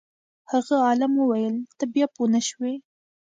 هغه 0.51 0.75
عالم 0.85 1.13
وویل 1.17 1.55
ته 1.77 1.83
بیا 1.93 2.05
پوه 2.15 2.27
نه 2.33 2.41
شوې. 2.47 2.73